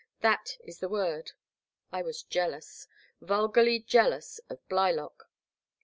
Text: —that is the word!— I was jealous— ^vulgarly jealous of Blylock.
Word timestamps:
—that 0.23 0.57
is 0.63 0.79
the 0.79 0.89
word!— 0.89 1.31
I 1.91 2.01
was 2.01 2.23
jealous— 2.23 2.87
^vulgarly 3.21 3.85
jealous 3.85 4.39
of 4.49 4.59
Blylock. 4.67 5.29